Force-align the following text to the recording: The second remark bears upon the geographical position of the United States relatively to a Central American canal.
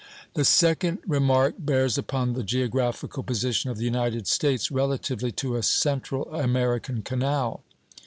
The 0.33 0.45
second 0.45 0.97
remark 1.05 1.57
bears 1.59 1.95
upon 1.95 2.33
the 2.33 2.41
geographical 2.41 3.21
position 3.21 3.69
of 3.69 3.77
the 3.77 3.85
United 3.85 4.25
States 4.25 4.71
relatively 4.71 5.31
to 5.33 5.57
a 5.57 5.61
Central 5.61 6.23
American 6.33 7.03
canal. 7.03 7.61